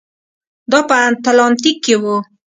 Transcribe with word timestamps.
دا 0.71 0.79
په 0.87 0.95
اتلانتیک 1.07 1.77
کې 1.85 1.95
و. 2.01 2.03